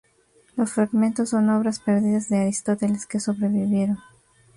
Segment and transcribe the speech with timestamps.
[0.55, 3.99] Los Fragmentos, son obras perdidas de Aristóteles que sobrevivieron.